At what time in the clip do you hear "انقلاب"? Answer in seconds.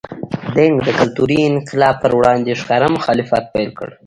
1.45-1.95